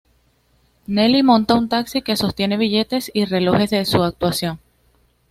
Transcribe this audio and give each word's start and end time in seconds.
Nelly 0.95 1.21
monta 1.27 1.53
un 1.61 1.67
taxi 1.69 2.01
que 2.01 2.15
sostiene 2.15 2.57
billetes 2.57 3.11
y 3.13 3.25
relojes 3.25 3.69
de 3.69 3.85
su 3.85 4.01
actuación. 4.01 4.57